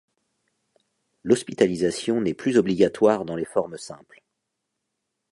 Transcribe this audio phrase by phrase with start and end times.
[1.23, 4.23] L'hospitalisation n'est plus obligatoire dans les formes simples.